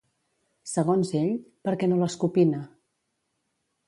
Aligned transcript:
Segons 0.69 1.11
ell, 1.19 1.29
per 1.67 1.73
què 1.83 1.89
no 1.91 1.99
l'escopina? 1.99 2.63